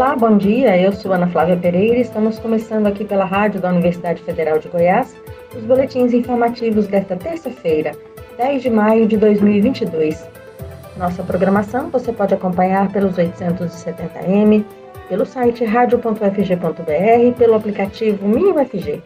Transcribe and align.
Olá, 0.00 0.16
bom 0.16 0.38
dia. 0.38 0.80
Eu 0.80 0.94
sou 0.94 1.12
Ana 1.12 1.26
Flávia 1.26 1.58
Pereira 1.58 1.98
e 1.98 2.00
estamos 2.00 2.38
começando 2.38 2.86
aqui 2.86 3.04
pela 3.04 3.26
rádio 3.26 3.60
da 3.60 3.68
Universidade 3.68 4.22
Federal 4.22 4.58
de 4.58 4.66
Goiás 4.66 5.14
os 5.54 5.62
boletins 5.62 6.14
informativos 6.14 6.86
desta 6.86 7.16
terça-feira, 7.16 7.92
10 8.38 8.62
de 8.62 8.70
maio 8.70 9.06
de 9.06 9.18
2022. 9.18 10.26
Nossa 10.96 11.22
programação 11.22 11.90
você 11.90 12.14
pode 12.14 12.32
acompanhar 12.32 12.90
pelos 12.90 13.16
870m, 13.16 14.64
pelo 15.06 15.26
site 15.26 15.66
radio.fg.br 15.66 17.22
e 17.22 17.32
pelo 17.32 17.54
aplicativo 17.56 18.26
MinUFG. 18.26 19.02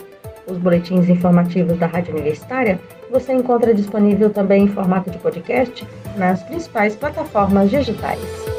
Os 0.47 0.59
boletins 0.59 1.09
informativos 1.09 1.77
da 1.77 1.87
Rádio 1.87 2.15
Universitária 2.15 2.79
você 3.11 3.33
encontra 3.33 3.75
disponível 3.75 4.31
também 4.31 4.67
em 4.67 4.69
formato 4.69 5.11
de 5.11 5.19
podcast 5.19 5.85
nas 6.17 6.41
principais 6.45 6.95
plataformas 6.95 7.69
digitais. 7.69 8.54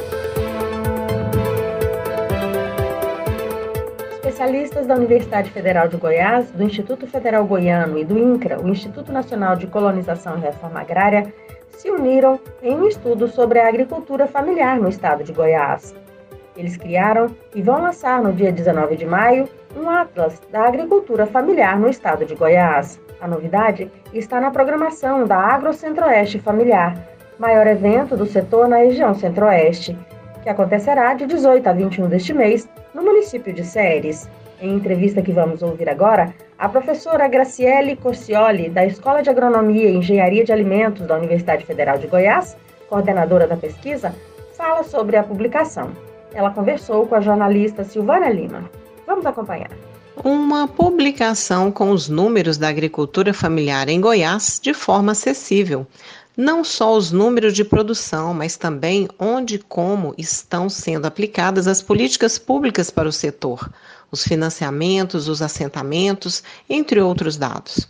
Especialistas 4.36 4.86
da 4.86 4.96
Universidade 4.96 5.50
Federal 5.50 5.88
de 5.88 5.96
Goiás, 5.96 6.52
do 6.52 6.62
Instituto 6.62 7.08
Federal 7.08 7.46
Goiano 7.46 7.98
e 7.98 8.04
do 8.04 8.20
INCRA, 8.20 8.60
o 8.60 8.68
Instituto 8.68 9.10
Nacional 9.10 9.56
de 9.56 9.66
Colonização 9.66 10.38
e 10.38 10.42
Reforma 10.42 10.82
Agrária, 10.82 11.34
se 11.70 11.90
uniram 11.90 12.38
em 12.62 12.76
um 12.76 12.86
estudo 12.86 13.30
sobre 13.30 13.60
a 13.60 13.70
agricultura 13.70 14.28
familiar 14.28 14.78
no 14.78 14.90
estado 14.90 15.24
de 15.24 15.32
Goiás. 15.32 15.96
Eles 16.58 16.76
criaram 16.76 17.34
e 17.56 17.62
vão 17.62 17.82
lançar 17.82 18.22
no 18.22 18.34
dia 18.34 18.52
19 18.52 18.98
de 18.98 19.06
maio 19.06 19.48
um 19.74 19.90
Atlas 19.90 20.42
da 20.52 20.68
Agricultura 20.68 21.26
Familiar 21.26 21.80
no 21.80 21.88
estado 21.88 22.26
de 22.26 22.36
Goiás. 22.36 23.00
A 23.22 23.30
novidade 23.30 23.90
está 24.14 24.42
na 24.42 24.52
programação 24.52 25.26
da 25.26 25.38
Agro 25.38 25.72
Centro-Oeste 25.72 26.40
Familiar, 26.40 26.94
maior 27.40 27.66
evento 27.68 28.18
do 28.18 28.26
setor 28.26 28.68
na 28.68 28.80
região 28.80 29.14
Centro-Oeste, 29.14 29.98
que 30.46 30.50
acontecerá 30.52 31.16
de 31.16 31.26
18 31.26 31.68
a 31.68 31.74
21 31.74 32.08
deste 32.08 32.32
mês 32.32 32.70
no 32.94 33.02
município 33.02 33.52
de 33.52 33.64
Séries. 33.64 34.30
Em 34.62 34.76
entrevista 34.76 35.20
que 35.20 35.32
vamos 35.32 35.64
ouvir 35.64 35.90
agora, 35.90 36.36
a 36.56 36.70
professora 36.70 37.28
Graciele 37.28 37.96
Corcioli, 37.96 38.70
da 38.70 38.86
Escola 38.86 39.24
de 39.24 39.30
Agronomia 39.32 39.90
e 39.90 39.96
Engenharia 39.96 40.46
de 40.46 40.54
Alimentos 40.54 41.08
da 41.08 41.18
Universidade 41.18 41.66
Federal 41.66 41.98
de 41.98 42.06
Goiás, 42.06 42.56
coordenadora 42.88 43.48
da 43.48 43.58
pesquisa, 43.58 44.14
fala 44.56 44.84
sobre 44.84 45.18
a 45.18 45.24
publicação. 45.24 45.90
Ela 46.32 46.52
conversou 46.52 47.08
com 47.08 47.16
a 47.16 47.22
jornalista 47.22 47.84
Silvana 47.84 48.30
Lima. 48.30 48.70
Vamos 49.08 49.26
acompanhar. 49.26 49.72
Uma 50.24 50.68
publicação 50.68 51.72
com 51.72 51.90
os 51.90 52.08
números 52.08 52.56
da 52.56 52.70
agricultura 52.70 53.34
familiar 53.34 53.90
em 53.90 54.00
Goiás 54.00 54.60
de 54.62 54.76
forma 54.76 55.14
acessível. 55.14 55.88
Não 56.38 56.66
só 56.66 56.98
os 56.98 57.14
números 57.14 57.54
de 57.54 57.64
produção, 57.64 58.34
mas 58.34 58.58
também 58.58 59.08
onde 59.18 59.56
e 59.56 59.60
como 59.60 60.14
estão 60.18 60.68
sendo 60.68 61.06
aplicadas 61.06 61.66
as 61.66 61.82
políticas 61.82 62.38
públicas 62.38 62.92
para 62.92 63.08
o 63.08 63.12
setor, 63.12 63.72
os 64.12 64.22
financiamentos, 64.22 65.30
os 65.30 65.42
assentamentos, 65.42 66.44
entre 66.70 67.00
outros 67.00 67.38
dados. 67.38 67.88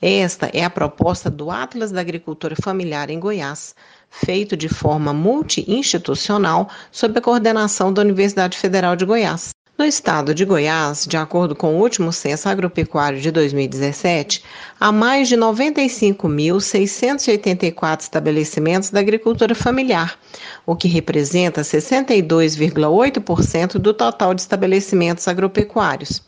Esta 0.00 0.46
é 0.52 0.64
a 0.64 0.70
proposta 0.70 1.28
do 1.28 1.50
Atlas 1.50 1.90
da 1.90 2.00
Agricultura 2.00 2.54
Familiar 2.62 3.10
em 3.10 3.18
Goiás, 3.18 3.74
feito 4.08 4.56
de 4.56 4.68
forma 4.68 5.12
multi-institucional 5.12 6.68
sob 6.92 7.18
a 7.18 7.22
coordenação 7.22 7.92
da 7.92 8.02
Universidade 8.02 8.56
Federal 8.56 8.94
de 8.94 9.04
Goiás. 9.04 9.50
No 9.78 9.84
estado 9.84 10.34
de 10.34 10.44
Goiás, 10.44 11.06
de 11.06 11.16
acordo 11.16 11.54
com 11.54 11.76
o 11.76 11.80
último 11.80 12.12
censo 12.12 12.48
agropecuário 12.48 13.20
de 13.20 13.30
2017, 13.30 14.42
há 14.80 14.90
mais 14.90 15.28
de 15.28 15.36
95.684 15.36 18.00
estabelecimentos 18.00 18.90
da 18.90 18.98
agricultura 18.98 19.54
familiar, 19.54 20.18
o 20.66 20.74
que 20.74 20.88
representa 20.88 21.60
62,8% 21.60 23.78
do 23.78 23.94
total 23.94 24.34
de 24.34 24.40
estabelecimentos 24.40 25.28
agropecuários. 25.28 26.24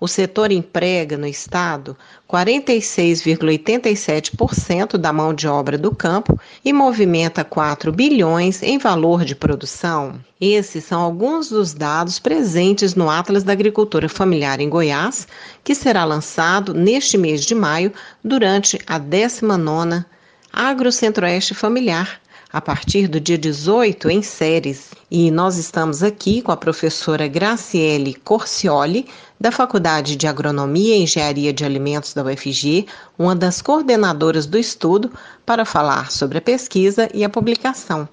O 0.00 0.08
setor 0.08 0.50
emprega 0.50 1.16
no 1.18 1.26
estado 1.26 1.94
46,87% 2.26 4.96
da 4.96 5.12
mão 5.12 5.34
de 5.34 5.46
obra 5.46 5.76
do 5.76 5.94
campo 5.94 6.40
e 6.64 6.72
movimenta 6.72 7.44
4 7.44 7.92
bilhões 7.92 8.62
em 8.62 8.78
valor 8.78 9.26
de 9.26 9.34
produção. 9.34 10.18
Esses 10.40 10.84
são 10.84 11.02
alguns 11.02 11.50
dos 11.50 11.74
dados 11.74 12.18
presentes 12.18 12.94
no 12.94 13.10
Atlas 13.10 13.44
da 13.44 13.52
Agricultura 13.52 14.08
Familiar 14.08 14.58
em 14.58 14.70
Goiás, 14.70 15.28
que 15.62 15.74
será 15.74 16.06
lançado 16.06 16.72
neste 16.72 17.18
mês 17.18 17.44
de 17.44 17.54
maio 17.54 17.92
durante 18.24 18.78
a 18.86 18.98
19ª 18.98 20.06
Agro 20.50 20.90
Centro-Oeste 20.90 21.54
Familiar, 21.54 22.18
a 22.52 22.60
partir 22.60 23.06
do 23.06 23.20
dia 23.20 23.38
18 23.38 24.10
em 24.10 24.22
séries. 24.22 24.90
E 25.10 25.30
nós 25.30 25.58
estamos 25.58 26.02
aqui 26.02 26.42
com 26.42 26.50
a 26.50 26.56
professora 26.56 27.28
Graciele 27.28 28.14
Corcioli, 28.14 29.06
da 29.40 29.50
Faculdade 29.50 30.16
de 30.16 30.26
Agronomia 30.26 30.96
e 30.96 31.02
Engenharia 31.04 31.50
de 31.50 31.64
Alimentos 31.64 32.12
da 32.12 32.22
UFG, 32.22 32.86
uma 33.18 33.34
das 33.34 33.62
coordenadoras 33.62 34.44
do 34.44 34.58
estudo, 34.58 35.10
para 35.46 35.64
falar 35.64 36.10
sobre 36.10 36.36
a 36.36 36.42
pesquisa 36.42 37.08
e 37.14 37.24
a 37.24 37.28
publicação. 37.30 38.06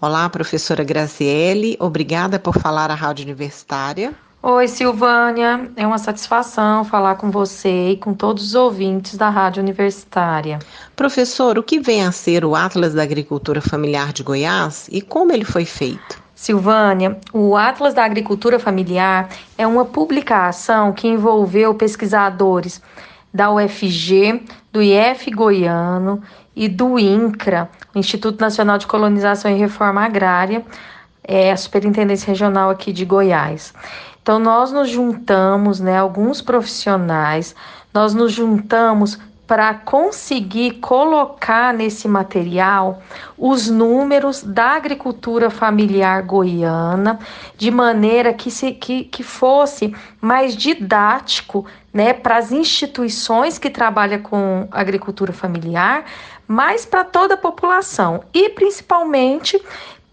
Olá, 0.00 0.26
professora 0.30 0.82
Graciele, 0.82 1.76
obrigada 1.78 2.38
por 2.38 2.58
falar 2.58 2.90
à 2.90 2.94
Rádio 2.94 3.26
Universitária. 3.26 4.14
Oi, 4.42 4.66
Silvânia. 4.68 5.70
É 5.76 5.86
uma 5.86 5.98
satisfação 5.98 6.82
falar 6.82 7.16
com 7.16 7.30
você 7.30 7.90
e 7.90 7.96
com 7.98 8.14
todos 8.14 8.42
os 8.42 8.54
ouvintes 8.54 9.18
da 9.18 9.28
Rádio 9.28 9.62
Universitária. 9.62 10.58
Professor, 10.96 11.58
o 11.58 11.62
que 11.62 11.78
vem 11.78 12.06
a 12.06 12.10
ser 12.10 12.42
o 12.42 12.56
Atlas 12.56 12.94
da 12.94 13.02
Agricultura 13.02 13.60
Familiar 13.60 14.14
de 14.14 14.22
Goiás 14.22 14.88
e 14.90 15.02
como 15.02 15.30
ele 15.30 15.44
foi 15.44 15.66
feito? 15.66 16.29
Silvânia, 16.40 17.18
o 17.34 17.54
Atlas 17.54 17.92
da 17.92 18.02
Agricultura 18.02 18.58
Familiar 18.58 19.28
é 19.58 19.66
uma 19.66 19.84
publicação 19.84 20.90
que 20.90 21.06
envolveu 21.06 21.74
pesquisadores 21.74 22.80
da 23.32 23.52
UFG, 23.52 24.42
do 24.72 24.80
IF 24.80 25.30
Goiano 25.32 26.22
e 26.56 26.66
do 26.66 26.98
INCRA, 26.98 27.68
Instituto 27.94 28.40
Nacional 28.40 28.78
de 28.78 28.86
Colonização 28.86 29.50
e 29.50 29.58
Reforma 29.58 30.02
Agrária, 30.02 30.64
é 31.22 31.52
a 31.52 31.56
Superintendência 31.58 32.28
Regional 32.28 32.70
aqui 32.70 32.90
de 32.90 33.04
Goiás. 33.04 33.74
Então, 34.22 34.38
nós 34.38 34.72
nos 34.72 34.88
juntamos, 34.88 35.78
né, 35.78 35.98
alguns 35.98 36.40
profissionais, 36.40 37.54
nós 37.92 38.14
nos 38.14 38.32
juntamos 38.32 39.18
para 39.50 39.74
conseguir 39.74 40.74
colocar 40.74 41.74
nesse 41.74 42.06
material 42.06 43.02
os 43.36 43.68
números 43.68 44.44
da 44.44 44.76
agricultura 44.76 45.50
familiar 45.50 46.22
goiana, 46.22 47.18
de 47.56 47.68
maneira 47.68 48.32
que, 48.32 48.48
se, 48.48 48.70
que, 48.70 49.02
que 49.02 49.24
fosse 49.24 49.92
mais 50.20 50.54
didático 50.54 51.66
né, 51.92 52.12
para 52.12 52.36
as 52.36 52.52
instituições 52.52 53.58
que 53.58 53.68
trabalham 53.68 54.22
com 54.22 54.68
agricultura 54.70 55.32
familiar, 55.32 56.04
mas 56.46 56.86
para 56.86 57.02
toda 57.02 57.34
a 57.34 57.36
população 57.36 58.22
e 58.32 58.50
principalmente 58.50 59.60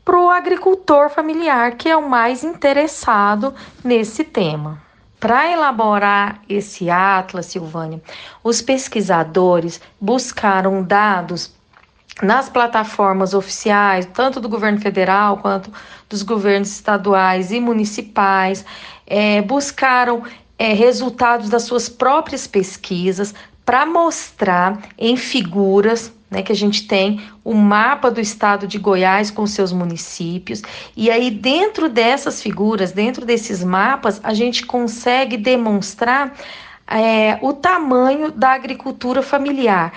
para 0.03 0.19
o 0.19 0.31
agricultor 0.31 1.11
familiar, 1.11 1.75
que 1.75 1.87
é 1.87 1.95
o 1.95 2.09
mais 2.09 2.43
interessado 2.43 3.53
nesse 3.83 4.23
tema. 4.23 4.86
Para 5.19 5.51
elaborar 5.51 6.41
esse 6.47 6.89
atlas, 6.89 7.47
Silvânia, 7.47 8.01
os 8.43 8.61
pesquisadores 8.61 9.81
buscaram 9.99 10.83
dados 10.83 11.51
nas 12.21 12.49
plataformas 12.49 13.33
oficiais, 13.33 14.07
tanto 14.13 14.39
do 14.39 14.49
governo 14.49 14.79
federal 14.79 15.37
quanto 15.37 15.71
dos 16.09 16.21
governos 16.21 16.69
estaduais 16.71 17.51
e 17.51 17.59
municipais, 17.59 18.63
é, 19.05 19.41
buscaram 19.41 20.23
é, 20.57 20.73
resultados 20.73 21.49
das 21.49 21.63
suas 21.63 21.89
próprias 21.89 22.47
pesquisas 22.47 23.33
para 23.65 23.85
mostrar 23.85 24.79
em 24.97 25.17
figuras 25.17 26.11
né, 26.29 26.41
que 26.41 26.51
a 26.51 26.55
gente 26.55 26.87
tem 26.87 27.21
o 27.43 27.53
mapa 27.53 28.11
do 28.11 28.19
estado 28.19 28.67
de 28.67 28.77
Goiás 28.77 29.31
com 29.31 29.47
seus 29.47 29.71
municípios, 29.71 30.61
e 30.95 31.09
aí 31.09 31.31
dentro 31.31 31.89
dessas 31.89 32.41
figuras, 32.41 32.91
dentro 32.91 33.25
desses 33.25 33.63
mapas, 33.63 34.19
a 34.23 34.33
gente 34.33 34.65
consegue 34.65 35.37
demonstrar 35.37 36.33
é, 36.87 37.37
o 37.41 37.53
tamanho 37.53 38.31
da 38.31 38.53
agricultura 38.53 39.21
familiar, 39.21 39.93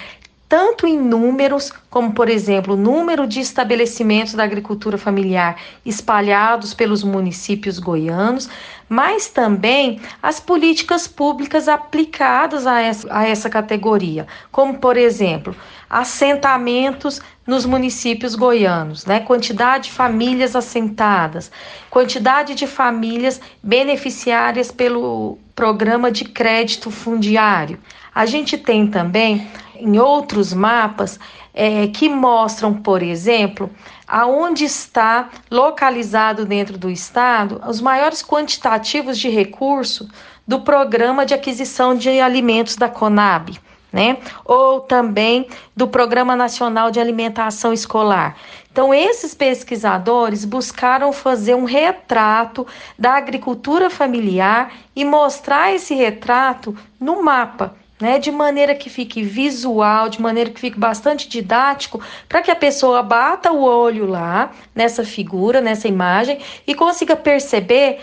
tanto 0.50 0.84
em 0.84 0.98
números, 0.98 1.72
como 1.88 2.12
por 2.12 2.28
exemplo, 2.28 2.74
o 2.74 2.76
número 2.76 3.24
de 3.24 3.38
estabelecimentos 3.38 4.34
da 4.34 4.42
agricultura 4.42 4.98
familiar 4.98 5.56
espalhados 5.86 6.74
pelos 6.74 7.04
municípios 7.04 7.78
goianos, 7.78 8.50
mas 8.88 9.28
também 9.28 10.00
as 10.20 10.40
políticas 10.40 11.06
públicas 11.06 11.68
aplicadas 11.68 12.66
a 12.66 12.80
essa, 12.80 13.06
a 13.16 13.24
essa 13.24 13.48
categoria, 13.48 14.26
como 14.50 14.78
por 14.78 14.96
exemplo, 14.96 15.54
assentamentos 15.88 17.20
nos 17.46 17.64
municípios 17.64 18.34
goianos, 18.34 19.06
né? 19.06 19.20
Quantidade 19.20 19.84
de 19.84 19.92
famílias 19.92 20.56
assentadas, 20.56 21.52
quantidade 21.88 22.56
de 22.56 22.66
famílias 22.66 23.40
beneficiárias 23.62 24.72
pelo 24.72 25.38
programa 25.54 26.10
de 26.10 26.24
crédito 26.24 26.90
fundiário, 26.90 27.78
A 28.14 28.26
gente 28.26 28.58
tem 28.58 28.86
também 28.86 29.48
em 29.76 29.98
outros 29.98 30.52
mapas 30.52 31.18
é, 31.54 31.86
que 31.88 32.08
mostram, 32.08 32.74
por 32.74 33.02
exemplo, 33.02 33.70
aonde 34.06 34.64
está 34.64 35.30
localizado 35.50 36.44
dentro 36.44 36.76
do 36.76 36.90
estado 36.90 37.60
os 37.66 37.80
maiores 37.80 38.22
quantitativos 38.22 39.18
de 39.18 39.28
recurso 39.28 40.08
do 40.46 40.60
programa 40.60 41.24
de 41.24 41.34
aquisição 41.34 41.94
de 41.94 42.20
alimentos 42.20 42.76
da 42.76 42.88
Conab. 42.88 43.58
Né? 43.92 44.18
Ou 44.44 44.80
também 44.80 45.48
do 45.74 45.88
Programa 45.88 46.36
Nacional 46.36 46.92
de 46.92 47.00
Alimentação 47.00 47.72
Escolar. 47.72 48.36
Então, 48.70 48.94
esses 48.94 49.34
pesquisadores 49.34 50.44
buscaram 50.44 51.12
fazer 51.12 51.56
um 51.56 51.64
retrato 51.64 52.64
da 52.96 53.14
agricultura 53.16 53.90
familiar 53.90 54.72
e 54.94 55.04
mostrar 55.04 55.74
esse 55.74 55.92
retrato 55.92 56.72
no 57.00 57.20
mapa 57.20 57.74
né, 58.00 58.18
de 58.18 58.30
maneira 58.30 58.74
que 58.74 58.88
fique 58.88 59.22
visual, 59.22 60.08
de 60.08 60.20
maneira 60.20 60.50
que 60.50 60.60
fique 60.60 60.78
bastante 60.78 61.28
didático, 61.28 62.00
para 62.28 62.42
que 62.42 62.50
a 62.50 62.56
pessoa 62.56 63.02
bata 63.02 63.52
o 63.52 63.62
olho 63.62 64.06
lá 64.06 64.50
nessa 64.74 65.04
figura, 65.04 65.60
nessa 65.60 65.86
imagem 65.86 66.38
e 66.66 66.74
consiga 66.74 67.14
perceber 67.14 68.00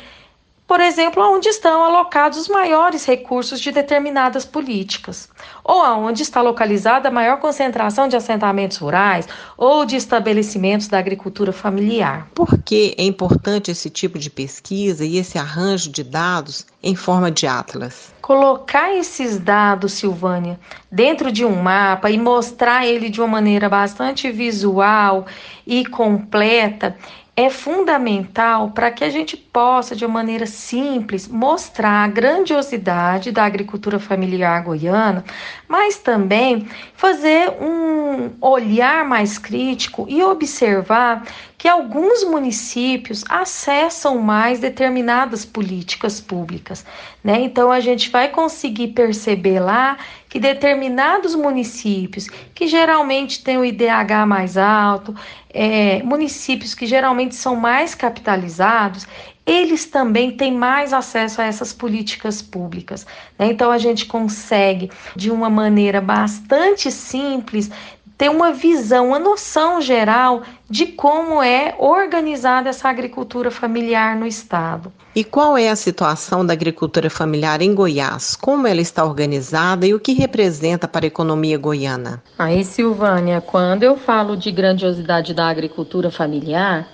por 0.67 0.81
exemplo, 0.81 1.23
onde 1.23 1.47
estão 1.47 1.81
alocados 1.81 2.37
os 2.37 2.49
maiores 2.49 3.05
recursos 3.05 3.61
de 3.61 3.71
determinadas 3.71 4.43
políticas, 4.43 5.29
ou 5.63 5.81
aonde 5.81 6.23
está 6.23 6.41
localizada 6.41 7.07
a 7.07 7.11
maior 7.11 7.39
concentração 7.39 8.09
de 8.09 8.17
assentamentos 8.17 8.77
rurais 8.77 9.25
ou 9.57 9.85
de 9.85 9.95
estabelecimentos 9.95 10.89
da 10.89 10.99
agricultura 10.99 11.53
familiar. 11.53 12.27
Por 12.35 12.57
que 12.59 12.93
é 12.97 13.03
importante 13.03 13.71
esse 13.71 13.89
tipo 13.89 14.19
de 14.19 14.29
pesquisa 14.29 15.05
e 15.05 15.17
esse 15.17 15.37
arranjo 15.37 15.89
de 15.89 16.03
dados 16.03 16.67
em 16.83 16.95
forma 16.95 17.31
de 17.31 17.47
atlas? 17.47 18.13
Colocar 18.21 18.93
esses 18.93 19.39
dados, 19.39 19.93
Silvânia, 19.93 20.59
dentro 20.91 21.31
de 21.31 21.45
um 21.45 21.55
mapa 21.55 22.11
e 22.11 22.17
mostrar 22.17 22.85
ele 22.85 23.09
de 23.09 23.21
uma 23.21 23.27
maneira 23.27 23.69
bastante 23.69 24.29
visual 24.31 25.25
e 25.65 25.85
completa 25.85 26.97
é 27.39 27.51
fundamental 27.51 28.71
para 28.71 28.89
que 28.89 29.03
a 29.03 29.11
gente 29.11 29.37
possa, 29.37 29.95
de 29.95 30.03
uma 30.03 30.15
maneira 30.15 30.47
simples, 30.47 31.27
mostrar 31.27 32.03
a 32.03 32.07
grandiosidade 32.07 33.31
da 33.31 33.45
agricultura 33.45 33.99
familiar 33.99 34.63
goiana, 34.63 35.23
mas 35.67 35.99
também 35.99 36.67
fazer 36.95 37.51
um 37.61 38.31
olhar 38.41 39.05
mais 39.05 39.37
crítico 39.37 40.07
e 40.09 40.23
observar 40.23 41.27
que 41.57 41.67
alguns 41.67 42.23
municípios 42.23 43.23
acessam 43.27 44.19
mais 44.19 44.59
determinadas 44.59 45.43
políticas 45.43 46.21
públicas. 46.21 46.85
Né? 47.23 47.41
Então, 47.41 47.71
a 47.71 47.79
gente 47.79 48.11
vai 48.11 48.29
conseguir 48.29 48.89
perceber 48.89 49.59
lá 49.59 49.97
que 50.29 50.39
determinados 50.39 51.33
municípios, 51.33 52.27
que 52.53 52.67
geralmente 52.67 53.43
têm 53.43 53.57
o 53.57 53.65
IDH 53.65 54.27
mais 54.27 54.55
alto, 54.55 55.15
é, 55.51 56.03
municípios 56.03 56.75
que 56.75 56.85
geralmente 56.85 57.33
são 57.33 57.55
mais 57.55 57.95
capitalizados, 57.95 59.07
eles 59.43 59.85
também 59.85 60.31
têm 60.35 60.53
mais 60.53 60.91
acesso 60.91 61.41
a 61.41 61.45
essas 61.45 61.71
políticas 61.71 62.41
públicas. 62.41 63.07
Né? 63.39 63.47
Então, 63.47 63.71
a 63.71 63.77
gente 63.77 64.05
consegue, 64.05 64.91
de 65.15 65.31
uma 65.31 65.49
maneira 65.49 66.01
bastante 66.01 66.91
simples, 66.91 67.71
ter 68.17 68.29
uma 68.29 68.51
visão, 68.51 69.09
uma 69.09 69.19
noção 69.19 69.79
geral 69.79 70.41
de 70.69 70.87
como 70.87 71.41
é 71.41 71.75
organizada 71.77 72.69
essa 72.69 72.89
agricultura 72.89 73.51
familiar 73.51 74.15
no 74.15 74.25
estado. 74.25 74.91
E 75.15 75.23
qual 75.23 75.57
é 75.57 75.69
a 75.69 75.75
situação 75.75 76.45
da 76.45 76.53
agricultura 76.53 77.09
familiar 77.09 77.61
em 77.61 77.73
Goiás? 77.73 78.35
Como 78.35 78.67
ela 78.67 78.81
está 78.81 79.03
organizada 79.03 79.85
e 79.85 79.93
o 79.93 79.99
que 79.99 80.13
representa 80.13 80.87
para 80.87 81.05
a 81.05 81.07
economia 81.07 81.57
goiana? 81.57 82.23
Aí, 82.37 82.63
Silvânia, 82.63 83.39
quando 83.39 83.83
eu 83.83 83.95
falo 83.95 84.35
de 84.35 84.51
grandiosidade 84.51 85.33
da 85.33 85.47
agricultura 85.47 86.09
familiar, 86.09 86.87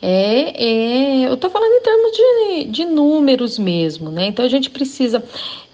é, 0.00 1.22
é, 1.22 1.28
eu 1.28 1.34
estou 1.34 1.50
falando 1.50 1.72
em 1.72 1.82
termos 1.82 2.12
de, 2.12 2.64
de 2.70 2.84
números 2.84 3.58
mesmo, 3.58 4.10
né? 4.10 4.26
Então 4.26 4.44
a 4.44 4.48
gente 4.48 4.70
precisa 4.70 5.24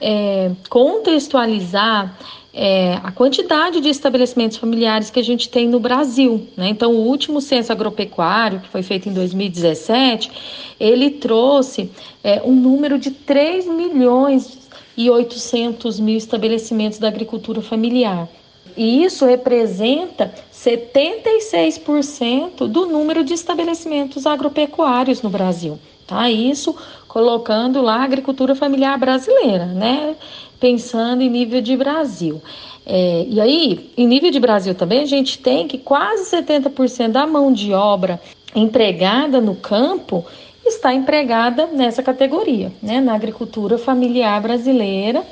é, 0.00 0.52
contextualizar 0.68 2.16
é, 2.54 3.00
a 3.02 3.10
quantidade 3.10 3.80
de 3.80 3.88
estabelecimentos 3.88 4.58
familiares 4.58 5.10
que 5.10 5.18
a 5.18 5.24
gente 5.24 5.48
tem 5.48 5.66
no 5.66 5.80
Brasil. 5.80 6.46
Né? 6.56 6.68
Então, 6.68 6.92
o 6.92 7.06
último 7.06 7.40
censo 7.40 7.72
agropecuário, 7.72 8.60
que 8.60 8.68
foi 8.68 8.82
feito 8.82 9.08
em 9.08 9.12
2017, 9.12 10.30
ele 10.78 11.10
trouxe 11.10 11.90
é, 12.22 12.42
um 12.44 12.54
número 12.54 12.98
de 12.98 13.10
3 13.10 13.66
milhões 13.66 14.68
e 14.96 15.08
800 15.08 15.98
mil 15.98 16.16
estabelecimentos 16.16 16.98
da 16.98 17.08
agricultura 17.08 17.62
familiar. 17.62 18.28
E 18.76 19.04
isso 19.04 19.24
representa 19.24 20.34
76% 20.52 22.66
do 22.66 22.86
número 22.86 23.24
de 23.24 23.34
estabelecimentos 23.34 24.26
agropecuários 24.26 25.22
no 25.22 25.30
Brasil. 25.30 25.78
Tá? 26.06 26.30
Isso 26.30 26.76
colocando 27.12 27.82
lá 27.82 27.96
a 27.96 28.04
agricultura 28.04 28.54
familiar 28.54 28.98
brasileira, 28.98 29.66
né? 29.66 30.16
pensando 30.58 31.20
em 31.20 31.28
nível 31.28 31.60
de 31.60 31.76
Brasil. 31.76 32.40
É, 32.86 33.26
e 33.28 33.38
aí, 33.38 33.90
em 33.98 34.06
nível 34.06 34.30
de 34.30 34.40
Brasil 34.40 34.74
também, 34.74 35.02
a 35.02 35.06
gente 35.06 35.38
tem 35.38 35.68
que 35.68 35.76
quase 35.76 36.34
70% 36.34 37.08
da 37.08 37.26
mão 37.26 37.52
de 37.52 37.74
obra 37.74 38.18
empregada 38.54 39.42
no 39.42 39.54
campo 39.54 40.24
está 40.64 40.94
empregada 40.94 41.66
nessa 41.66 42.02
categoria, 42.02 42.72
né, 42.82 42.98
na 42.98 43.14
agricultura 43.14 43.76
familiar 43.76 44.40
brasileira, 44.40 45.22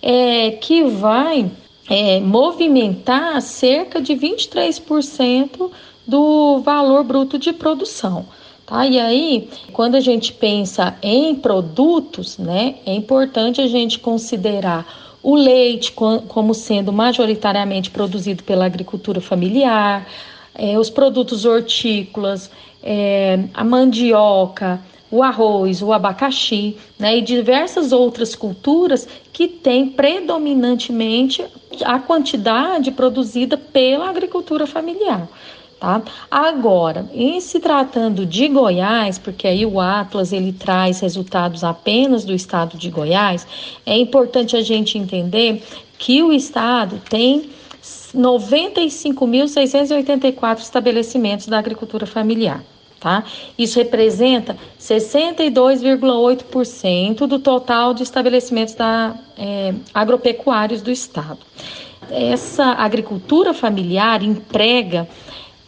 é, 0.00 0.52
que 0.52 0.84
vai 0.84 1.50
é, 1.90 2.18
movimentar 2.20 3.42
cerca 3.42 4.00
de 4.00 4.14
23% 4.14 5.70
do 6.06 6.60
valor 6.60 7.04
bruto 7.04 7.38
de 7.38 7.52
produção. 7.52 8.24
Tá? 8.70 8.86
E 8.86 9.00
aí, 9.00 9.48
quando 9.72 9.96
a 9.96 10.00
gente 10.00 10.32
pensa 10.32 10.96
em 11.02 11.34
produtos, 11.34 12.38
né, 12.38 12.76
é 12.86 12.94
importante 12.94 13.60
a 13.60 13.66
gente 13.66 13.98
considerar 13.98 14.86
o 15.20 15.34
leite 15.34 15.92
como 15.92 16.54
sendo 16.54 16.92
majoritariamente 16.92 17.90
produzido 17.90 18.44
pela 18.44 18.64
agricultura 18.64 19.20
familiar, 19.20 20.06
é, 20.54 20.78
os 20.78 20.88
produtos 20.88 21.44
hortícolas, 21.44 22.48
é, 22.80 23.40
a 23.52 23.64
mandioca, 23.64 24.80
o 25.10 25.22
arroz, 25.22 25.82
o 25.82 25.92
abacaxi, 25.92 26.76
né, 26.96 27.18
e 27.18 27.22
diversas 27.22 27.90
outras 27.90 28.36
culturas 28.36 29.06
que 29.32 29.48
têm 29.48 29.88
predominantemente 29.88 31.44
a 31.84 31.98
quantidade 31.98 32.92
produzida 32.92 33.58
pela 33.58 34.08
agricultura 34.08 34.64
familiar. 34.64 35.28
Tá? 35.80 36.00
Agora, 36.30 37.10
em 37.14 37.40
se 37.40 37.58
tratando 37.58 38.26
de 38.26 38.46
Goiás, 38.48 39.18
porque 39.18 39.48
aí 39.48 39.64
o 39.64 39.80
Atlas 39.80 40.30
ele 40.30 40.52
traz 40.52 41.00
resultados 41.00 41.64
apenas 41.64 42.22
do 42.22 42.34
estado 42.34 42.76
de 42.76 42.90
Goiás, 42.90 43.46
é 43.86 43.96
importante 43.96 44.54
a 44.54 44.60
gente 44.60 44.98
entender 44.98 45.62
que 45.96 46.22
o 46.22 46.34
estado 46.34 47.00
tem 47.08 47.48
95.684 48.14 50.58
estabelecimentos 50.58 51.46
da 51.46 51.58
agricultura 51.58 52.04
familiar. 52.04 52.62
Tá? 53.00 53.24
Isso 53.56 53.78
representa 53.78 54.58
62,8% 54.78 57.26
do 57.26 57.38
total 57.38 57.94
de 57.94 58.02
estabelecimentos 58.02 58.74
da, 58.74 59.14
é, 59.38 59.72
agropecuários 59.94 60.82
do 60.82 60.90
estado. 60.90 61.38
Essa 62.10 62.72
agricultura 62.72 63.54
familiar 63.54 64.22
emprega 64.22 65.08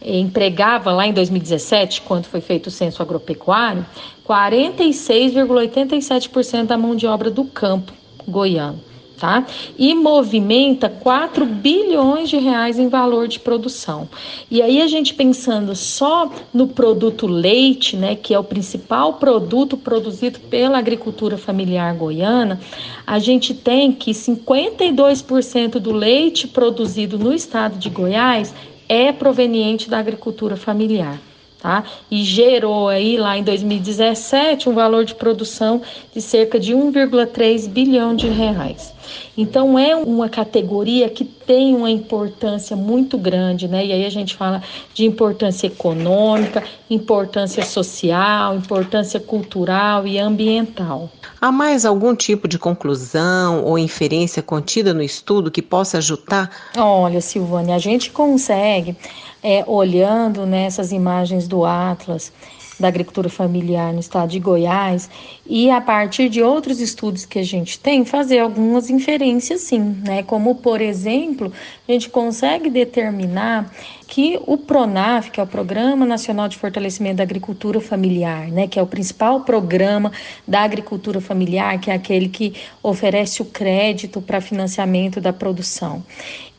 empregava 0.03 0.91
lá 0.91 1.07
em 1.07 1.13
2017, 1.13 2.01
quando 2.01 2.25
foi 2.25 2.41
feito 2.41 2.67
o 2.67 2.71
censo 2.71 3.01
agropecuário, 3.01 3.85
46,87% 4.27 6.65
da 6.65 6.77
mão 6.77 6.93
de 6.95 7.07
obra 7.07 7.31
do 7.31 7.45
campo 7.45 7.93
goiano. 8.27 8.79
Tá? 9.17 9.47
E 9.77 9.95
movimenta 9.95 10.89
4 10.89 11.45
bilhões 11.45 12.29
de 12.29 12.37
reais 12.37 12.77
em 12.77 12.89
valor 12.89 13.29
de 13.29 13.39
produção. 13.39 14.09
E 14.51 14.61
aí 14.61 14.81
a 14.81 14.87
gente 14.87 15.13
pensando 15.13 15.73
só 15.77 16.29
no 16.53 16.67
produto 16.67 17.25
leite, 17.25 17.95
né, 17.95 18.15
que 18.15 18.33
é 18.33 18.39
o 18.39 18.43
principal 18.43 19.13
produto 19.13 19.77
produzido 19.77 20.41
pela 20.41 20.77
agricultura 20.77 21.37
familiar 21.37 21.95
goiana, 21.95 22.59
a 23.07 23.17
gente 23.17 23.53
tem 23.53 23.93
que 23.93 24.11
52% 24.11 25.79
do 25.79 25.93
leite 25.93 26.45
produzido 26.45 27.17
no 27.17 27.33
estado 27.33 27.77
de 27.77 27.89
Goiás 27.89 28.53
é 28.87 29.11
proveniente 29.11 29.89
da 29.89 29.99
agricultura 29.99 30.55
familiar. 30.55 31.19
Tá? 31.63 31.85
E 32.11 32.23
gerou 32.25 32.89
aí 32.89 33.15
lá 33.15 33.37
em 33.37 33.43
2017 33.43 34.67
um 34.67 34.73
valor 34.73 35.05
de 35.05 35.15
produção 35.15 35.81
de 36.13 36.21
cerca 36.21 36.59
de 36.59 36.73
1,3 36.73 37.69
bilhão 37.69 38.13
de 38.13 38.27
reais. 38.27 38.93
Então 39.37 39.79
é 39.79 39.95
uma 39.95 40.27
categoria 40.27 41.09
que 41.09 41.23
tem 41.23 41.73
uma 41.73 41.89
importância 41.89 42.75
muito 42.75 43.17
grande, 43.17 43.67
né? 43.67 43.85
E 43.85 43.93
aí 43.93 44.05
a 44.05 44.09
gente 44.09 44.35
fala 44.35 44.61
de 44.93 45.05
importância 45.05 45.67
econômica, 45.67 46.63
importância 46.89 47.63
social, 47.63 48.55
importância 48.55 49.19
cultural 49.19 50.05
e 50.05 50.19
ambiental. 50.19 51.09
Há 51.39 51.51
mais 51.51 51.85
algum 51.85 52.15
tipo 52.15 52.47
de 52.47 52.59
conclusão 52.59 53.63
ou 53.63 53.77
inferência 53.77 54.41
contida 54.43 54.93
no 54.93 55.01
estudo 55.01 55.51
que 55.51 55.61
possa 55.61 55.97
ajudar? 55.97 56.49
Olha, 56.77 57.21
Silvânia, 57.21 57.75
a 57.75 57.79
gente 57.79 58.11
consegue 58.11 58.95
é, 59.43 59.63
olhando 59.67 60.45
nessas 60.45 60.91
imagens 60.91 61.47
do 61.47 61.65
Atlas 61.65 62.31
da 62.79 62.87
agricultura 62.87 63.29
familiar 63.29 63.93
no 63.93 63.99
estado 63.99 64.29
de 64.29 64.39
Goiás 64.39 65.09
e 65.45 65.69
a 65.69 65.79
partir 65.79 66.27
de 66.27 66.41
outros 66.41 66.79
estudos 66.79 67.25
que 67.25 67.39
a 67.39 67.43
gente 67.43 67.79
tem 67.79 68.03
fazer 68.03 68.39
algumas 68.39 68.89
inferências 68.89 69.61
sim, 69.61 70.01
né? 70.03 70.23
Como 70.23 70.55
por 70.55 70.81
exemplo, 70.81 71.51
a 71.87 71.91
gente 71.91 72.09
consegue 72.09 72.69
determinar 72.69 73.71
que 74.07 74.39
o 74.45 74.57
PRONAF, 74.57 75.31
que 75.31 75.39
é 75.39 75.43
o 75.43 75.47
Programa 75.47 76.05
Nacional 76.05 76.47
de 76.47 76.57
Fortalecimento 76.57 77.17
da 77.17 77.23
Agricultura 77.23 77.79
Familiar, 77.79 78.47
né, 78.47 78.67
que 78.67 78.77
é 78.77 78.81
o 78.81 78.87
principal 78.87 79.41
programa 79.41 80.11
da 80.47 80.61
agricultura 80.61 81.19
familiar, 81.19 81.79
que 81.79 81.89
é 81.89 81.93
aquele 81.93 82.29
que 82.29 82.53
oferece 82.81 83.41
o 83.41 83.45
crédito 83.45 84.21
para 84.21 84.41
financiamento 84.41 85.19
da 85.19 85.33
produção 85.33 86.03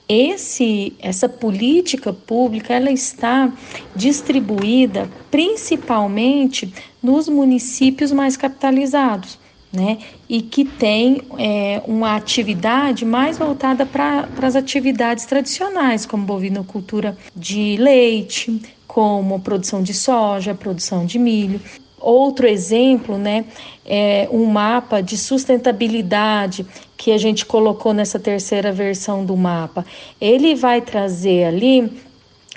esse 0.08 0.92
essa 1.00 1.28
política 1.28 2.12
pública 2.12 2.74
ela 2.74 2.90
está 2.90 3.50
distribuída 3.96 5.08
principalmente 5.30 6.72
nos 7.02 7.28
municípios 7.28 8.12
mais 8.12 8.36
capitalizados, 8.36 9.38
né? 9.72 9.98
E 10.28 10.42
que 10.42 10.64
tem 10.64 11.22
é, 11.38 11.82
uma 11.86 12.16
atividade 12.16 13.04
mais 13.04 13.38
voltada 13.38 13.84
para 13.84 14.28
as 14.42 14.56
atividades 14.56 15.24
tradicionais, 15.24 16.06
como 16.06 16.24
bovinocultura 16.24 17.16
de 17.34 17.76
leite, 17.76 18.60
como 18.86 19.40
produção 19.40 19.82
de 19.82 19.92
soja, 19.92 20.54
produção 20.54 21.04
de 21.04 21.18
milho. 21.18 21.60
Outro 21.98 22.46
exemplo, 22.46 23.16
né, 23.16 23.46
é 23.84 24.28
um 24.30 24.44
mapa 24.44 25.00
de 25.00 25.16
sustentabilidade 25.16 26.66
que 26.96 27.12
a 27.12 27.18
gente 27.18 27.44
colocou 27.44 27.92
nessa 27.92 28.18
terceira 28.18 28.72
versão 28.72 29.24
do 29.24 29.36
mapa. 29.36 29.84
Ele 30.20 30.54
vai 30.54 30.80
trazer 30.80 31.44
ali, 31.44 31.92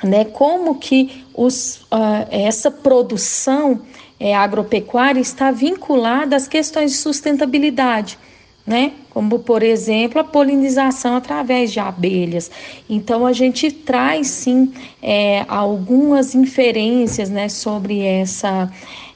né, 0.03 0.25
como 0.25 0.75
que 0.75 1.25
os, 1.33 1.81
uh, 1.91 2.27
essa 2.29 2.69
produção 2.69 3.81
é, 4.19 4.35
agropecuária 4.35 5.19
está 5.19 5.51
vinculada 5.51 6.35
às 6.35 6.47
questões 6.47 6.91
de 6.91 6.97
sustentabilidade. 6.97 8.17
Né? 8.65 8.91
Como, 9.11 9.39
por 9.39 9.63
exemplo, 9.63 10.19
a 10.19 10.25
polinização 10.25 11.15
através 11.15 11.71
de 11.71 11.79
abelhas. 11.79 12.51
Então, 12.89 13.25
a 13.25 13.31
gente 13.31 13.71
traz 13.71 14.27
sim 14.27 14.73
é, 15.01 15.45
algumas 15.47 16.35
inferências 16.35 17.29
né, 17.29 17.47
sobre 17.47 18.01
essa, 18.01 18.69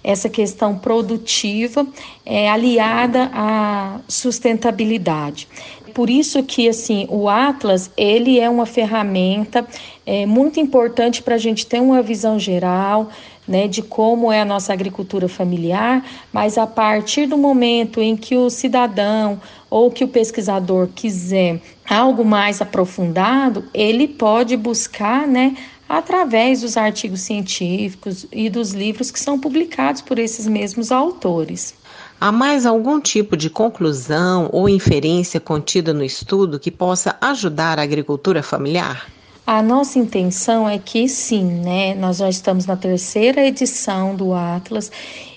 essa 0.03 0.29
questão 0.29 0.77
produtiva 0.77 1.85
é, 2.25 2.49
aliada 2.49 3.29
à 3.33 3.99
sustentabilidade. 4.07 5.47
Por 5.93 6.09
isso 6.09 6.41
que 6.43 6.69
assim 6.69 7.05
o 7.09 7.27
Atlas 7.27 7.91
ele 7.97 8.39
é 8.39 8.49
uma 8.49 8.65
ferramenta 8.65 9.67
é, 10.05 10.25
muito 10.25 10.59
importante 10.59 11.21
para 11.21 11.35
a 11.35 11.37
gente 11.37 11.65
ter 11.65 11.81
uma 11.81 12.01
visão 12.01 12.39
geral 12.39 13.09
né, 13.47 13.67
de 13.67 13.81
como 13.81 14.31
é 14.31 14.41
a 14.41 14.45
nossa 14.45 14.71
agricultura 14.71 15.27
familiar, 15.27 16.05
mas 16.31 16.57
a 16.57 16.65
partir 16.65 17.25
do 17.25 17.37
momento 17.37 18.01
em 18.01 18.15
que 18.15 18.35
o 18.35 18.49
cidadão 18.49 19.41
ou 19.69 19.91
que 19.91 20.03
o 20.03 20.07
pesquisador 20.07 20.87
quiser 20.95 21.59
algo 21.89 22.23
mais 22.23 22.61
aprofundado, 22.61 23.65
ele 23.73 24.07
pode 24.07 24.55
buscar 24.55 25.27
né, 25.27 25.55
através 25.97 26.61
dos 26.61 26.77
artigos 26.77 27.21
científicos 27.21 28.25
e 28.31 28.49
dos 28.49 28.71
livros 28.71 29.11
que 29.11 29.19
são 29.19 29.37
publicados 29.37 30.01
por 30.01 30.17
esses 30.17 30.47
mesmos 30.47 30.91
autores. 30.91 31.73
Há 32.19 32.31
mais 32.31 32.65
algum 32.65 32.99
tipo 32.99 33.35
de 33.35 33.49
conclusão 33.49 34.49
ou 34.53 34.69
inferência 34.69 35.39
contida 35.39 35.93
no 35.93 36.03
estudo 36.03 36.59
que 36.59 36.71
possa 36.71 37.17
ajudar 37.19 37.77
a 37.77 37.83
agricultura 37.83 38.41
familiar? 38.41 39.07
A 39.45 39.61
nossa 39.61 39.99
intenção 39.99 40.69
é 40.69 40.77
que 40.77 41.09
sim, 41.09 41.43
né? 41.43 41.93
Nós 41.95 42.17
já 42.17 42.29
estamos 42.29 42.65
na 42.65 42.77
terceira 42.77 43.45
edição 43.45 44.15
do 44.15 44.33
Atlas 44.33 44.91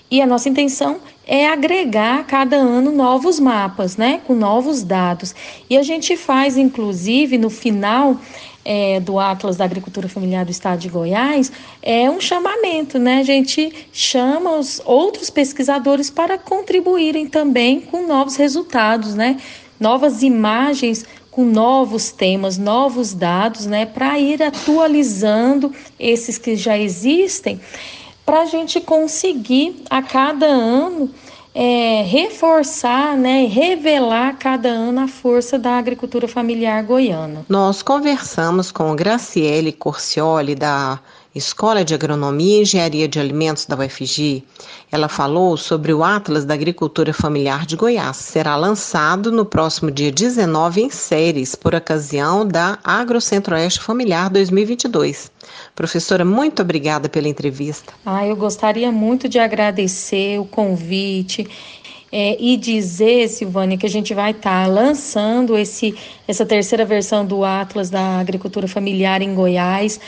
e 0.09 0.21
a 0.21 0.25
nossa 0.25 0.47
intenção 0.47 0.99
é 1.27 1.47
agregar 1.47 2.25
cada 2.27 2.55
ano 2.55 2.91
novos 2.91 3.39
mapas, 3.39 3.97
né? 3.97 4.21
Com 4.25 4.35
novos 4.35 4.83
dados. 4.83 5.35
E 5.69 5.75
a 5.75 5.83
gente 5.83 6.15
faz, 6.15 6.55
inclusive, 6.55 7.37
no 7.37 7.49
final 7.49 8.17
é, 8.65 8.99
do 8.99 9.19
Atlas 9.19 9.55
da 9.55 9.63
Agricultura 9.63 10.09
Familiar 10.09 10.43
do 10.43 10.51
Estado 10.51 10.79
de 10.79 10.89
Goiás 10.89 11.51
é 11.81 12.09
um 12.09 12.19
chamamento, 12.19 12.97
né? 12.97 13.19
A 13.19 13.23
gente 13.23 13.71
chama 13.93 14.57
os 14.57 14.81
outros 14.83 15.29
pesquisadores 15.29 16.09
para 16.09 16.37
contribuírem 16.37 17.27
também 17.27 17.79
com 17.79 18.07
novos 18.07 18.35
resultados, 18.35 19.13
né? 19.13 19.37
Novas 19.79 20.23
imagens 20.23 21.05
com 21.29 21.43
novos 21.43 22.11
temas, 22.11 22.57
novos 22.57 23.13
dados, 23.13 23.67
né? 23.67 23.85
Para 23.85 24.17
ir 24.17 24.41
atualizando 24.41 25.71
esses 25.99 26.39
que 26.39 26.55
já 26.55 26.77
existem, 26.77 27.61
para 28.25 28.41
a 28.41 28.45
gente 28.45 28.81
conseguir 28.81 29.83
a 29.89 30.01
cada 30.01 30.47
ano 30.47 31.11
é, 31.57 32.03
reforçar, 32.03 33.15
né, 33.15 33.45
revelar 33.45 34.37
cada 34.37 34.67
ano 34.67 34.99
a 34.99 35.07
força 35.07 35.57
da 35.57 35.77
agricultura 35.77 36.27
familiar 36.27 36.83
goiana. 36.83 37.45
Nós 37.47 37.81
conversamos 37.81 38.73
com 38.73 38.93
Graciele 38.93 39.71
Corcioli, 39.71 40.53
da 40.53 40.99
Escola 41.35 41.83
de 41.83 41.93
Agronomia 41.93 42.59
e 42.59 42.61
Engenharia 42.61 43.09
de 43.09 43.19
Alimentos 43.19 43.65
da 43.65 43.75
UFG. 43.75 44.41
Ela 44.89 45.09
falou 45.09 45.57
sobre 45.57 45.93
o 45.93 46.01
Atlas 46.01 46.45
da 46.45 46.53
Agricultura 46.53 47.11
Familiar 47.11 47.65
de 47.65 47.75
Goiás. 47.75 48.15
Será 48.15 48.55
lançado 48.55 49.33
no 49.33 49.43
próximo 49.43 49.91
dia 49.91 50.13
19 50.13 50.83
em 50.83 50.89
séries, 50.89 51.53
por 51.53 51.75
ocasião 51.75 52.47
da 52.47 52.79
Agro 52.81 53.19
Centro-Oeste 53.19 53.81
Familiar 53.81 54.29
2022. 54.29 55.29
Professora, 55.75 56.23
muito 56.23 56.61
obrigada 56.61 57.09
pela 57.09 57.27
entrevista. 57.27 57.93
Ah, 58.05 58.25
eu 58.25 58.37
gostaria 58.37 58.89
muito 58.89 59.27
de 59.27 59.37
agradecer 59.37 60.39
o 60.39 60.45
convite 60.45 61.45
é, 62.13 62.41
e 62.41 62.55
dizer, 62.55 63.27
Silvânia, 63.27 63.77
que 63.77 63.85
a 63.85 63.89
gente 63.89 64.13
vai 64.13 64.31
estar 64.31 64.67
tá 64.67 64.71
lançando 64.71 65.57
esse, 65.57 65.97
essa 66.25 66.45
terceira 66.45 66.85
versão 66.85 67.25
do 67.25 67.43
Atlas 67.43 67.89
da 67.89 68.19
Agricultura 68.19 68.69
Familiar 68.69 69.21
em 69.21 69.35
Goiás 69.35 69.99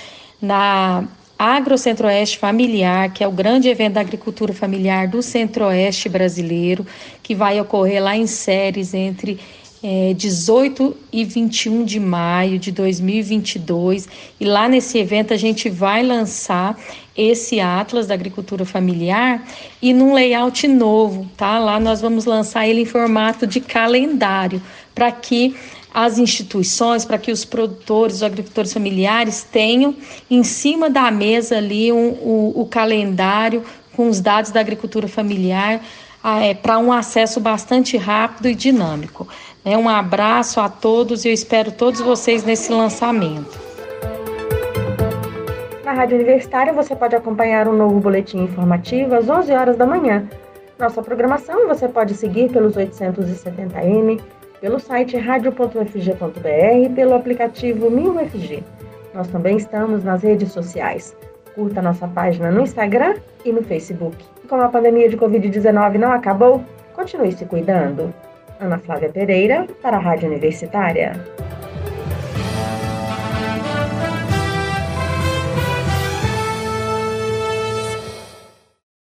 na 0.41 1.03
Agro 1.37 1.77
Centro-Oeste 1.77 2.39
Familiar, 2.39 3.13
que 3.13 3.23
é 3.23 3.27
o 3.27 3.31
grande 3.31 3.69
evento 3.69 3.93
da 3.93 4.01
agricultura 4.01 4.53
familiar 4.53 5.07
do 5.07 5.21
Centro-Oeste 5.21 6.09
brasileiro, 6.09 6.85
que 7.21 7.35
vai 7.35 7.61
ocorrer 7.61 8.01
lá 8.01 8.17
em 8.17 8.25
Séries 8.25 8.93
entre 8.93 9.39
é, 9.83 10.13
18 10.13 10.97
e 11.11 11.23
21 11.23 11.85
de 11.85 11.99
maio 11.99 12.57
de 12.57 12.71
2022. 12.71 14.07
E 14.39 14.45
lá 14.45 14.67
nesse 14.67 14.97
evento 14.97 15.33
a 15.33 15.37
gente 15.37 15.69
vai 15.69 16.03
lançar 16.03 16.77
esse 17.15 17.59
Atlas 17.59 18.07
da 18.07 18.13
Agricultura 18.13 18.65
Familiar 18.65 19.43
e 19.81 19.93
num 19.93 20.13
layout 20.13 20.67
novo, 20.67 21.29
tá? 21.35 21.57
Lá 21.59 21.79
nós 21.79 22.01
vamos 22.01 22.25
lançar 22.25 22.67
ele 22.67 22.81
em 22.81 22.85
formato 22.85 23.47
de 23.47 23.59
calendário, 23.59 24.61
para 24.97 25.11
que 25.11 25.55
as 25.93 26.17
instituições, 26.17 27.05
para 27.05 27.19
que 27.19 27.31
os 27.31 27.45
produtores, 27.45 28.15
os 28.17 28.23
agricultores 28.23 28.73
familiares 28.73 29.43
tenham 29.43 29.95
em 30.29 30.43
cima 30.43 30.89
da 30.89 31.11
mesa 31.11 31.57
ali 31.57 31.91
um, 31.91 32.09
o, 32.13 32.61
o 32.61 32.65
calendário 32.65 33.63
com 33.95 34.09
os 34.09 34.19
dados 34.19 34.49
da 34.49 34.59
agricultura 34.59 35.07
familiar 35.07 35.81
é, 36.41 36.55
para 36.55 36.79
um 36.79 36.91
acesso 36.91 37.39
bastante 37.39 37.95
rápido 37.95 38.49
e 38.49 38.55
dinâmico. 38.55 39.27
É, 39.63 39.77
um 39.77 39.87
abraço 39.87 40.59
a 40.59 40.67
todos 40.67 41.25
e 41.25 41.29
eu 41.29 41.33
espero 41.33 41.71
todos 41.71 42.01
vocês 42.01 42.43
nesse 42.43 42.71
lançamento. 42.71 43.59
Na 45.85 45.93
Rádio 45.93 46.15
Universitária 46.15 46.73
você 46.73 46.95
pode 46.95 47.15
acompanhar 47.15 47.67
um 47.67 47.77
novo 47.77 47.99
boletim 47.99 48.39
informativo 48.39 49.13
às 49.13 49.29
11 49.29 49.51
horas 49.53 49.77
da 49.77 49.85
manhã. 49.85 50.27
Nossa 50.79 51.03
programação 51.03 51.67
você 51.67 51.87
pode 51.87 52.15
seguir 52.15 52.51
pelos 52.51 52.75
870m 52.75 54.36
pelo 54.59 54.79
site 54.79 55.17
radio.fg.br 55.17 56.85
e 56.85 56.89
pelo 56.89 57.15
aplicativo 57.15 57.89
MinUFG. 57.89 58.63
Nós 59.13 59.27
também 59.27 59.57
estamos 59.57 60.03
nas 60.03 60.23
redes 60.23 60.51
sociais. 60.51 61.15
Curta 61.55 61.81
nossa 61.81 62.07
página 62.07 62.51
no 62.51 62.61
Instagram 62.61 63.15
e 63.43 63.51
no 63.51 63.63
Facebook. 63.63 64.17
E 64.43 64.47
como 64.47 64.61
a 64.61 64.69
pandemia 64.69 65.09
de 65.09 65.17
Covid-19 65.17 65.97
não 65.97 66.11
acabou, 66.11 66.63
continue 66.93 67.31
se 67.31 67.45
cuidando. 67.45 68.13
Ana 68.59 68.77
Flávia 68.79 69.09
Pereira, 69.09 69.67
para 69.81 69.97
a 69.97 69.99
Rádio 69.99 70.29
Universitária. 70.29 71.13